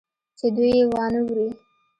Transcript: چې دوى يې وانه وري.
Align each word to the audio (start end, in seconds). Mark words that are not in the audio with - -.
چې 0.37 0.47
دوى 0.55 0.71
يې 0.77 0.85
وانه 0.93 1.21
وري. 1.25 1.47